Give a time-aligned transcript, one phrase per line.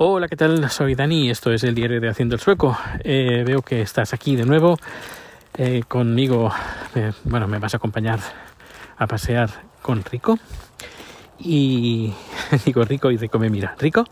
[0.00, 0.70] Hola, ¿qué tal?
[0.70, 2.78] Soy Dani, esto es el diario de Haciendo el Sueco.
[3.02, 4.78] Eh, veo que estás aquí de nuevo
[5.54, 6.52] eh, conmigo.
[6.94, 8.20] Eh, bueno, me vas a acompañar
[8.96, 9.50] a pasear
[9.82, 10.38] con Rico.
[11.40, 12.14] Y
[12.64, 13.74] digo Rico y Rico me mira.
[13.76, 14.04] ¿Rico?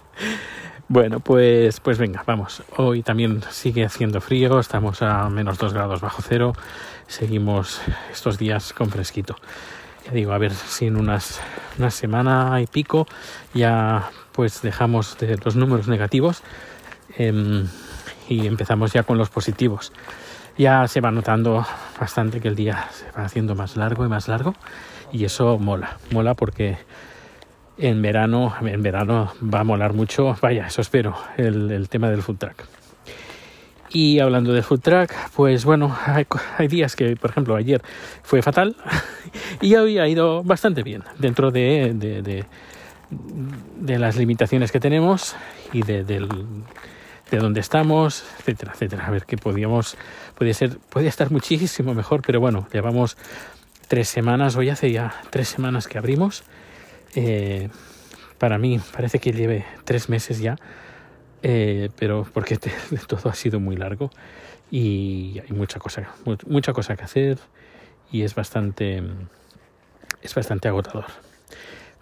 [0.88, 2.62] bueno, pues, pues venga, vamos.
[2.78, 6.54] Hoy también sigue haciendo frío, estamos a menos 2 grados bajo cero.
[7.06, 9.36] Seguimos estos días con fresquito.
[10.06, 11.38] Ya digo, a ver si en unas,
[11.78, 13.06] una semana y pico
[13.52, 16.42] ya pues dejamos de los números negativos
[17.16, 17.66] em,
[18.28, 19.92] y empezamos ya con los positivos.
[20.58, 21.66] Ya se va notando
[21.98, 24.54] bastante que el día se va haciendo más largo y más largo
[25.10, 26.76] y eso mola, mola porque
[27.78, 32.22] en verano, en verano va a molar mucho, vaya, eso espero, el, el tema del
[32.22, 32.64] food track.
[33.90, 37.82] Y hablando del food track, pues bueno, hay, días que, por ejemplo, ayer
[38.22, 38.76] fue fatal
[39.60, 42.44] y hoy ha ido bastante bien dentro de, de, de
[43.10, 45.36] de las limitaciones que tenemos
[45.72, 46.28] y de, del,
[47.30, 49.06] de dónde estamos, etcétera, etcétera.
[49.06, 49.96] A ver qué podíamos,
[50.36, 53.16] podía ser, estar muchísimo mejor, pero bueno, llevamos
[53.88, 56.44] tres semanas, hoy hace ya tres semanas que abrimos.
[57.14, 57.68] Eh,
[58.38, 60.56] para mí parece que lleve tres meses ya,
[61.42, 62.58] eh, pero porque
[63.06, 64.10] todo ha sido muy largo
[64.70, 66.08] y hay mucha cosa,
[66.46, 67.38] mucha cosa que hacer
[68.10, 69.02] y es bastante,
[70.22, 71.06] es bastante agotador.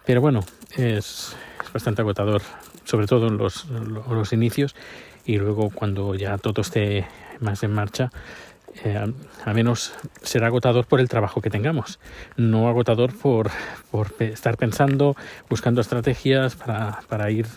[0.05, 0.41] Pero bueno,
[0.75, 1.35] es,
[1.73, 2.41] bastante agotador,
[2.83, 4.75] sobre todo en los, los, inicios
[5.25, 7.05] y luego cuando ya todo esté
[7.39, 8.11] más en marcha,
[8.83, 8.97] eh,
[9.45, 11.99] al menos será agotador por el trabajo que tengamos,
[12.37, 13.49] no agotador por,
[13.89, 15.15] por estar pensando,
[15.49, 17.47] buscando estrategias para, para, ir,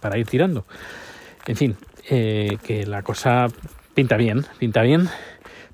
[0.00, 0.66] para ir tirando.
[1.46, 1.76] En fin,
[2.08, 3.46] eh, que la cosa
[3.94, 5.08] pinta bien, pinta bien,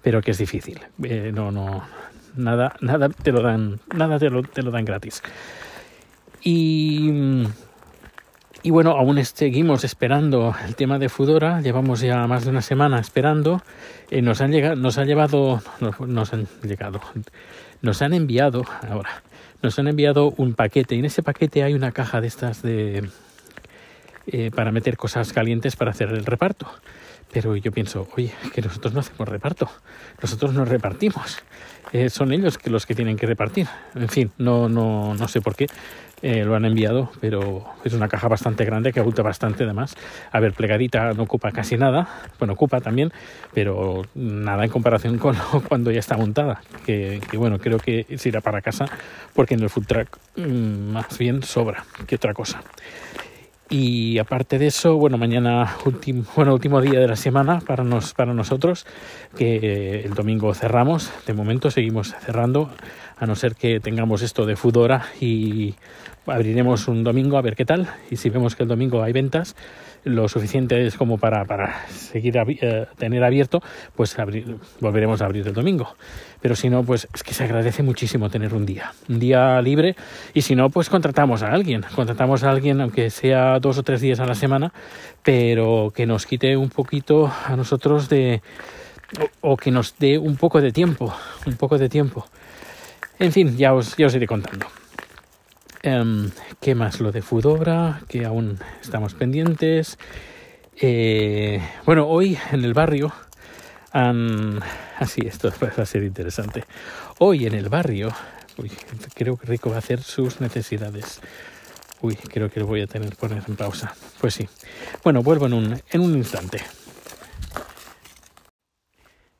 [0.03, 0.81] pero que es difícil.
[1.03, 1.83] Eh, no, no,
[2.37, 5.23] nada, nada te lo dan, nada te lo, te lo dan gratis.
[6.48, 7.11] Y,
[8.62, 13.00] y bueno, aún seguimos esperando el tema de Fudora, llevamos ya más de una semana
[13.00, 13.62] esperando.
[14.12, 17.01] Eh, nos han llegado, nos ha llevado, han llegado,
[17.83, 19.24] nos han enviado ahora,
[19.61, 23.11] nos han enviado un paquete y en ese paquete hay una caja de estas de
[24.29, 26.68] eh, para meter cosas calientes para hacer el reparto.
[27.36, 29.69] Pero yo pienso, oye, que nosotros no hacemos reparto,
[30.23, 31.36] nosotros no repartimos,
[31.92, 33.67] eh, son ellos que los que tienen que repartir.
[33.95, 35.67] En fin, no, no, no sé por qué
[36.23, 39.95] eh, lo han enviado, pero es una caja bastante grande que abulta bastante además.
[40.33, 42.08] A ver, plegadita no ocupa casi nada,
[42.39, 43.13] bueno, ocupa también,
[43.53, 45.36] pero nada en comparación con
[45.68, 48.86] cuando ya está montada, que, que bueno, creo que se irá para casa
[49.35, 52.63] porque en el food truck mmm, más bien sobra que otra cosa.
[53.69, 58.15] Y aparte de eso, bueno, mañana último, bueno, último día de la semana para, nos,
[58.15, 58.87] para nosotros,
[59.37, 62.71] que el domingo cerramos, de momento seguimos cerrando,
[63.17, 65.75] a no ser que tengamos esto de Fudora y
[66.27, 67.89] abriremos un domingo a ver qué tal.
[68.11, 69.57] Y si vemos que el domingo hay ventas,
[70.06, 73.61] lo suficiente es como para, para seguir eh, tener abierto,
[73.96, 74.17] pues
[74.80, 75.96] volveremos a abrir el domingo.
[76.40, 79.96] Pero si no, pues es que se agradece muchísimo tener un día, un día libre.
[80.33, 84.00] Y si no, pues contratamos a alguien, contratamos a alguien, aunque sea dos o tres
[84.00, 84.72] días a la semana,
[85.24, 88.42] pero que nos quite un poquito a nosotros de.
[89.42, 91.12] o, o que nos dé un poco de tiempo,
[91.46, 92.27] un poco de tiempo.
[93.18, 94.67] En fin, ya os, ya os iré contando.
[95.86, 96.30] Um,
[96.61, 96.98] ¿Qué más?
[96.98, 99.98] Lo de Fudora, que aún estamos pendientes.
[100.80, 103.13] Eh, bueno, hoy en el barrio,
[103.92, 106.64] así esto va a ser interesante.
[107.20, 108.08] Hoy en el barrio,
[108.58, 108.73] uy,
[109.14, 111.20] creo que Rico va a hacer sus necesidades.
[112.01, 113.95] Uy, creo que lo voy a tener que poner en pausa.
[114.20, 114.48] Pues sí.
[115.05, 116.63] Bueno, vuelvo en un, en un instante.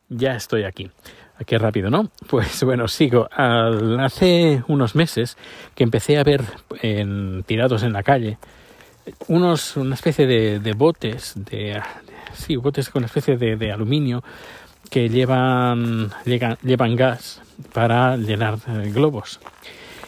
[0.09, 0.93] Ya estoy aquí.
[1.45, 2.11] Qué rápido, ¿no?
[2.29, 3.29] Pues bueno, sigo.
[3.31, 5.37] Hace unos meses
[5.75, 6.43] que empecé a ver
[6.83, 8.39] en, tirados en la calle
[9.29, 11.81] unos, una especie de, botes, de,
[12.35, 14.23] sí, botes con una especie de, aluminio
[14.91, 17.41] que llevan, llevan gas
[17.73, 19.41] para llenar eh, globos.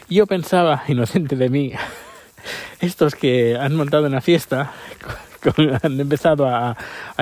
[0.09, 1.73] Yo pensaba, inocente de mí,
[2.81, 4.71] estos que han montado una fiesta
[5.83, 6.75] han empezado a,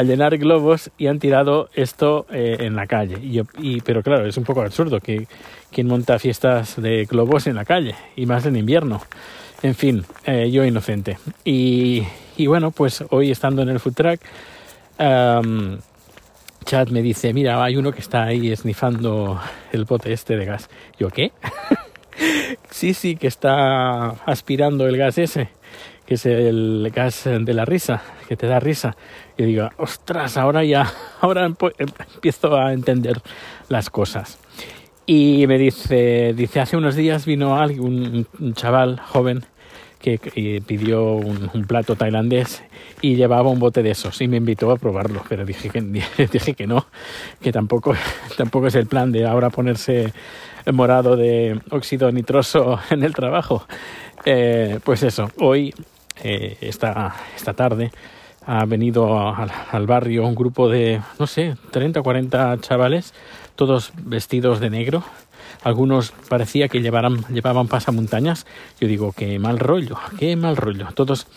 [0.03, 3.17] llenar globos y han tirado esto eh, en la calle.
[3.21, 5.27] Y, y, pero claro, es un poco absurdo que
[5.71, 9.01] quien monta fiestas de globos en la calle y más en invierno.
[9.63, 11.17] En fin, eh, yo inocente.
[11.43, 12.05] Y,
[12.45, 14.21] bueno, pues hoy estando en el food truck,
[14.99, 15.77] um,
[16.63, 19.39] Chad me dice, mira, hay uno que está ahí esnifando
[19.71, 20.69] el bote este de gas.
[20.99, 21.31] Yo, ¿qué?
[22.69, 25.49] sí, sí, que está aspirando el gas ese
[26.07, 28.95] que es el gas de la risa, que te da risa.
[29.37, 33.21] Y digo, ostras, ahora ya, ahora empiezo a entender
[33.67, 34.39] las cosas.
[35.05, 39.45] Y me dice, dice, hace unos días vino alguien, un, chaval joven,
[39.99, 42.63] que pidió un, un, plato tailandés
[43.01, 45.81] y llevaba un bote de esos y me invitó a probarlo, pero dije que,
[46.31, 46.87] dije que no,
[47.41, 47.93] que tampoco,
[48.37, 50.13] tampoco es el plan de ahora ponerse
[50.71, 53.65] morado de óxido nitroso en el trabajo.
[54.25, 55.73] Eh, pues eso, hoy,
[56.23, 57.91] eh, esta, esta tarde,
[58.45, 63.13] ha venido al, al, barrio un grupo de, no sé, 30 o 40 chavales,
[63.55, 65.03] todos vestidos de negro.
[65.63, 68.45] Algunos parecía que llevaran, llevaban pasamontañas.
[68.79, 70.87] Yo digo, qué mal rollo, qué mal rollo.
[70.93, 71.27] Todos,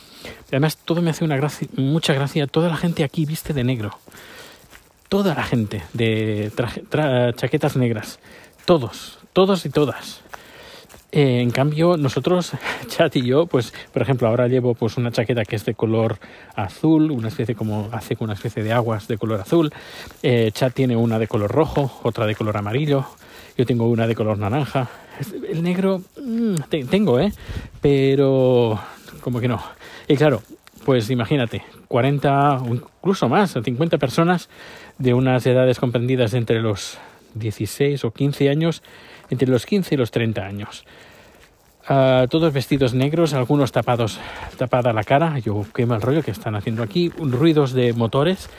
[0.49, 2.47] además, todo me hace una gracia, mucha gracia.
[2.47, 3.99] Toda la gente aquí viste de negro.
[5.09, 6.53] Toda la gente de
[7.35, 8.21] chaquetas negras.
[8.67, 10.23] Todos, todos y todas.
[11.13, 12.53] Eh, en cambio, nosotros,
[12.87, 16.19] Chat y yo, pues, por ejemplo, ahora llevo pues una chaqueta que es de color
[16.55, 19.73] azul, una especie como hace una especie de aguas de color azul.
[20.23, 23.05] Eh, Chat tiene una de color rojo, otra de color amarillo.
[23.57, 24.89] Yo tengo una de color naranja.
[25.51, 27.33] El negro mmm, te, tengo, ¿eh?
[27.81, 28.81] Pero
[29.21, 29.63] como que no.
[30.07, 30.43] Y claro,
[30.85, 34.49] pues imagínate, 40 o incluso más, 50 personas
[34.99, 36.99] de unas edades comprendidas entre los
[37.35, 38.83] 16 o 15 años
[39.31, 40.85] entre los 15 y los 30 años.
[41.89, 44.21] Uh, todos vestidos negros, algunos tapados,
[44.59, 45.39] tapada la cara.
[45.39, 47.09] Yo, qué mal rollo que están haciendo aquí.
[47.09, 48.51] Ruidos de motores,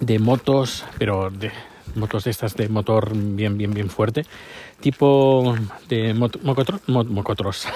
[0.00, 1.50] de motos, pero de
[1.96, 4.24] motos de estas de motor bien, bien, bien fuerte.
[4.80, 5.56] Tipo
[5.88, 7.66] de mot mocotro mo mocotros.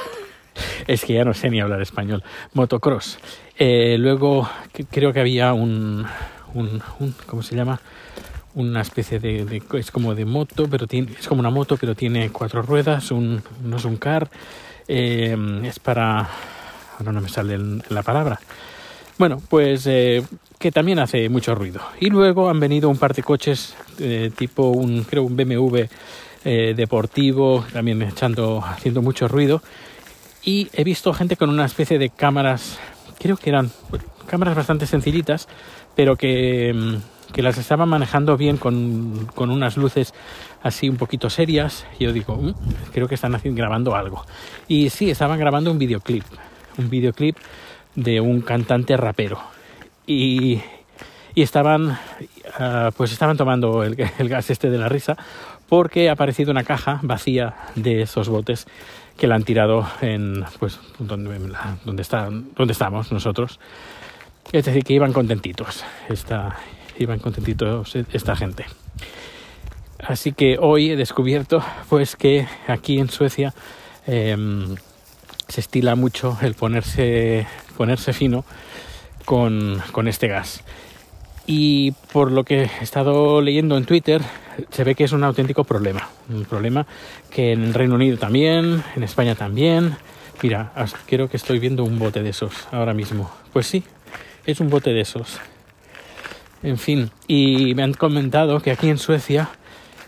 [0.87, 2.23] es que ya no sé ni hablar español.
[2.55, 3.19] Motocross.
[3.59, 4.49] Eh, luego
[4.91, 6.07] creo que había un,
[6.55, 7.81] un, un ¿cómo se llama?
[8.55, 12.31] Una especie de, es como de moto pero tiene es como una moto pero tiene
[12.31, 14.31] cuatro ruedas un no es un car
[14.89, 16.29] eh, es para
[16.99, 17.59] ahora no me sale
[17.89, 18.41] la palabra.
[19.19, 20.23] Bueno pues eh,
[20.59, 21.81] que también hace mucho ruido.
[22.01, 25.85] Y luego han venido un par de coches eh, tipo un creo un BMW
[26.45, 29.63] deportivo también echando haciendo mucho ruido.
[30.45, 32.79] Y he visto gente con una especie de cámaras
[33.19, 33.71] creo que eran
[34.27, 35.49] cámaras bastante sencillitas
[35.95, 40.15] pero que mm, que las estaban manejando bien con, con, unas luces
[40.63, 41.87] así un poquito serias.
[41.99, 42.55] Yo digo, mmm,
[42.93, 44.25] creo que están grabando algo.
[44.69, 46.25] Y sí, estaban grabando un videoclip,
[46.79, 47.37] un videoclip
[47.95, 49.41] de un cantante rapero.
[50.07, 50.61] Y,
[51.35, 55.17] y estaban, uh, pues estaban tomando el, el gas este de la risa
[55.69, 58.67] porque ha aparecido una caja vacía de esos botes
[59.17, 63.59] que la han tirado en, pues, donde, donde, está, donde estamos nosotros.
[64.53, 65.85] Es decir, que iban contentitos.
[66.11, 66.57] Esta,
[67.03, 68.67] iban contentitos esta gente.
[69.99, 73.55] Así que hoy he descubierto pues que aquí en Suecia
[74.07, 74.37] eh,
[75.49, 77.47] se estila mucho el ponerse,
[77.77, 78.45] ponerse fino
[79.25, 80.65] con, con este gas.
[81.47, 84.23] Y por lo que he estado leyendo en Twitter,
[84.71, 86.09] se ve que es un auténtico problema.
[86.29, 86.87] Un problema
[87.31, 89.97] que en el Reino Unido también, en España también.
[90.43, 90.73] Mira,
[91.07, 93.31] creo que estoy viendo un bote de esos ahora mismo.
[93.53, 93.85] Pues sí,
[94.47, 95.41] es un bote de esos.
[96.63, 99.51] En fin, y me han comentado que aquí en Suecia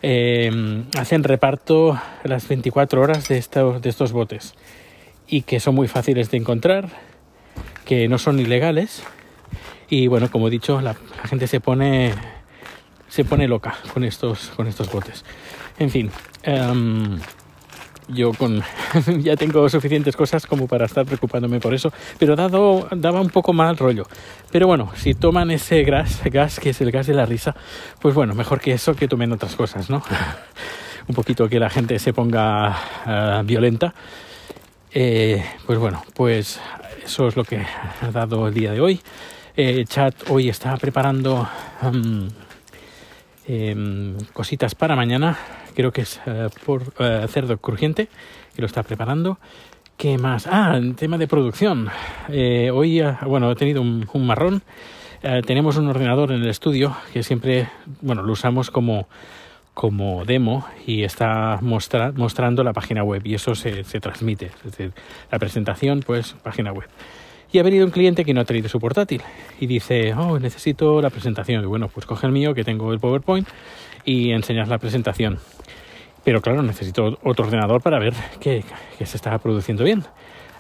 [0.03, 4.55] eh, hacen reparto las 24 horas de estos, de estos botes
[5.27, 6.91] y que son muy fáciles de encontrar,
[7.85, 9.03] que no son ilegales
[9.89, 12.13] y bueno, como he dicho, la, gente se pone
[13.09, 15.25] se pone loca con estos con estos botes.
[15.79, 16.11] En fin,
[16.47, 17.19] um,
[18.09, 18.63] yo con
[19.21, 23.53] ya tengo suficientes cosas como para estar preocupándome por eso, pero dado daba un poco
[23.53, 24.07] mal rollo.
[24.51, 27.55] Pero bueno, si toman ese gas, gas que es el gas de la risa,
[28.01, 30.03] pues bueno, mejor que eso que tomen otras cosas, ¿no?
[31.09, 33.95] un poquito que la gente se ponga uh, violenta.
[34.93, 36.61] Eh, pues bueno, pues
[37.05, 39.01] eso es lo que ha dado el día de hoy.
[39.57, 41.49] Eh, chat hoy está preparando
[41.83, 42.29] um,
[43.47, 45.37] eh, cositas para mañana
[45.75, 48.09] creo que es uh, por uh, cerdo crujiente,
[48.55, 49.39] que lo está preparando.
[49.97, 50.47] ¿Qué más?
[50.47, 51.89] Ah, el tema de producción.
[52.29, 54.63] Eh, hoy, uh, bueno, he tenido un, un marrón.
[55.47, 57.69] tenemos un ordenador en el estudio que siempre,
[58.03, 59.09] bueno, lo usamos como,
[59.73, 64.47] como demo y está mostra, mostrando la página web y eso se, se transmite.
[64.47, 64.93] Es decir,
[65.31, 66.89] la presentación, pues, página web.
[67.53, 69.23] Y ha venido un cliente que no ha traído su portátil
[69.61, 71.63] y dice, oh, necesito la presentación.
[71.63, 73.47] Y bueno, pues coge el mío, que tengo el PowerPoint,
[74.05, 75.39] y enseñas la presentación.
[76.25, 78.65] Pero claro, necesito otro ordenador para ver que,
[79.05, 80.05] se está produciendo bien.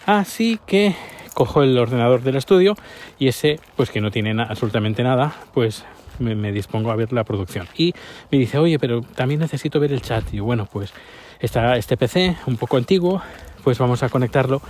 [0.06, 0.94] Así que
[1.32, 2.76] cojo el ordenador del estudio
[3.18, 5.84] y ese, pues que no tiene absolutamente nada, pues
[6.18, 7.66] me, dispongo a ver la producción.
[7.76, 7.94] Y
[8.30, 10.32] me dice, oye, pero también necesito ver el chat.
[10.32, 10.92] Y bueno, pues
[11.40, 13.22] está este PC un poco antiguo,
[13.62, 14.60] pues vamos a conectarlo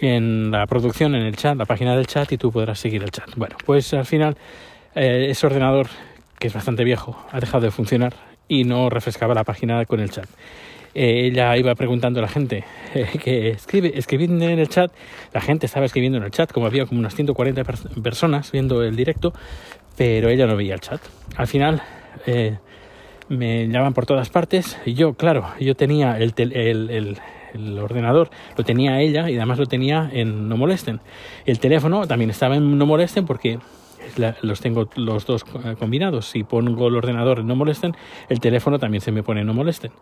[0.00, 3.10] en la producción, en el chat, la página del chat y tú podrás seguir el
[3.10, 3.28] chat.
[3.36, 4.36] Bueno, pues al final
[4.94, 5.88] eh, ese ordenador,
[6.38, 8.14] que es bastante viejo, ha dejado de funcionar
[8.48, 10.28] y no refrescaba la página con el chat.
[10.94, 12.64] eh, ella iba preguntando a la gente
[13.22, 14.90] que escribe, escribid en el chat.
[15.32, 17.62] La gente estaba escribiendo en el chat, como había como unas 140
[18.02, 19.32] personas viendo el directo,
[19.96, 21.00] pero ella no veía el chat.
[21.36, 21.82] Al final
[23.28, 27.18] me llamaban por todas partes y yo, claro, yo tenía el, el,
[27.54, 31.00] el ordenador lo tenía ella y además lo tenía en no molesten.
[31.44, 33.58] El teléfono también estaba en no molesten porque
[34.42, 35.44] los tengo los dos
[35.78, 36.26] combinados.
[36.26, 37.96] Si pongo el ordenador en no molesten,
[38.28, 39.92] el teléfono también se me pone no molesten.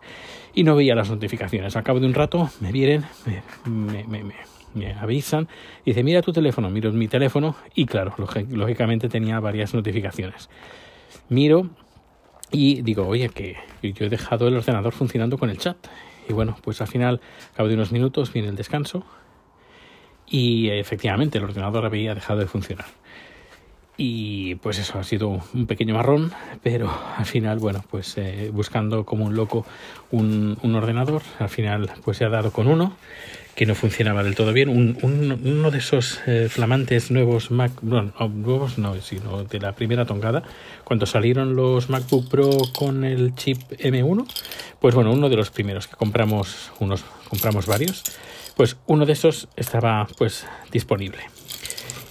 [0.53, 1.75] Y no veía las notificaciones.
[1.75, 3.05] Al cabo de un rato me vienen,
[3.65, 4.35] me, me, me,
[4.73, 5.47] me avisan,
[5.85, 8.15] dice, mira tu teléfono, miro mi teléfono y claro,
[8.49, 10.49] lógicamente tenía varias notificaciones.
[11.29, 11.69] Miro
[12.51, 15.77] y digo, oye, que yo he dejado el ordenador funcionando con el chat.
[16.29, 17.21] Y bueno, pues al final,
[17.53, 19.05] a cabo de unos minutos, viene el descanso
[20.25, 22.85] y efectivamente el ordenador había dejado de funcionar.
[23.99, 29.05] Y pues eso ha sido un pequeño marrón, pero al final, bueno, pues eh, buscando
[29.05, 29.65] como un loco
[30.11, 32.95] un, ordenador, al final pues se ha dado con uno
[33.55, 34.69] que no funcionaba del todo bien.
[34.69, 34.99] Un,
[35.43, 40.43] uno de esos eh, flamantes nuevos Mac, bueno, nuevos no, sino de la primera tongada,
[40.83, 44.27] cuando salieron los MacBook Pro con el chip M1,
[44.79, 48.03] pues bueno, uno de los primeros que compramos, unos compramos varios,
[48.55, 51.23] pues uno de esos estaba pues disponible.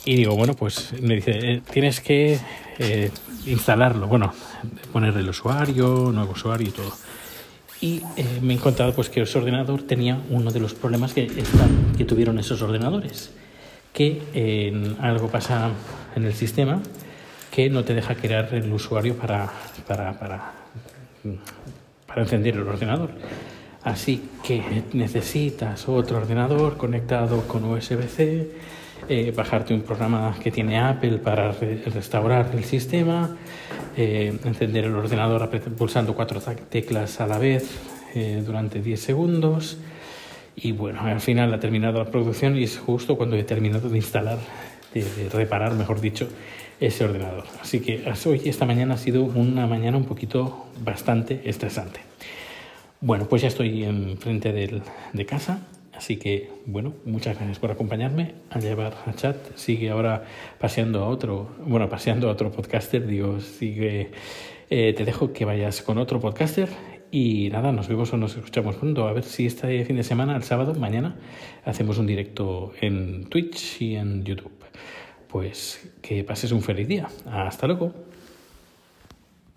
[0.08, 2.38] Y digo, bueno, pues me dice, eh, tienes que
[2.78, 3.10] eh,
[3.44, 4.32] instalarlo, bueno,
[4.92, 6.92] poner el usuario, nuevo usuario y todo.
[7.80, 11.26] Y eh, me he encontrado pues que ese ordenador tenía uno de los problemas que,
[11.98, 13.32] que tuvieron esos ordenadores,
[13.92, 15.70] que algo pasa
[16.14, 16.80] en el sistema
[17.50, 19.50] que no te deja crear el usuario para,
[19.88, 20.52] para, para,
[22.06, 23.10] para encender el ordenador.
[23.82, 28.75] Así que necesitas otro ordenador conectado con USB-C
[29.08, 33.36] eh, bajarte un programa que tiene Apple para restaurar el sistema,
[33.96, 35.48] eh, encender el ordenador
[35.78, 37.70] pulsando cuatro teclas a la vez
[38.14, 39.78] eh, durante 10 segundos.
[40.56, 43.96] Y bueno, al final ha terminado la producción y es justo cuando he terminado de
[43.96, 44.38] instalar,
[44.92, 46.28] de, reparar, mejor dicho,
[46.80, 47.44] ese ordenador.
[47.60, 52.00] Así que hoy, esta mañana ha sido una mañana un poquito bastante estresante.
[53.00, 55.60] Bueno, pues ya estoy enfrente de casa
[55.96, 59.36] Así que, bueno, muchas gracias por acompañarme a llevar a chat.
[59.54, 60.24] Sigue ahora
[60.58, 63.06] paseando a otro, bueno, paseando a otro podcaster.
[63.06, 64.10] Digo, sigue,
[64.68, 66.68] eh, te dejo que vayas con otro podcaster.
[67.10, 69.08] Y nada, nos vemos o nos escuchamos pronto.
[69.08, 71.16] A ver si este fin de semana, el sábado, mañana,
[71.64, 74.52] hacemos un directo en Twitch y en YouTube.
[75.28, 77.08] Pues que pases un feliz día.
[77.24, 77.94] Hasta luego.